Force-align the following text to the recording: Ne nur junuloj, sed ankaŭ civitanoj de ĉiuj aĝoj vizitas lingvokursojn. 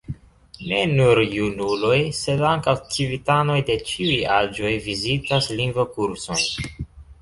Ne 0.69 0.79
nur 0.93 1.21
junuloj, 1.33 1.99
sed 2.21 2.43
ankaŭ 2.53 2.75
civitanoj 2.97 3.61
de 3.71 3.79
ĉiuj 3.93 4.19
aĝoj 4.41 4.77
vizitas 4.91 5.55
lingvokursojn. 5.63 6.79